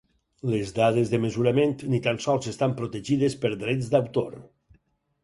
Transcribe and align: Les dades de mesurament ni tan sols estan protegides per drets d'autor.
Les 0.51 0.71
dades 0.77 1.11
de 1.11 1.19
mesurament 1.25 1.75
ni 1.93 1.99
tan 2.07 2.19
sols 2.25 2.47
estan 2.53 2.73
protegides 2.79 3.37
per 3.45 3.53
drets 3.65 3.93
d'autor. 3.93 4.39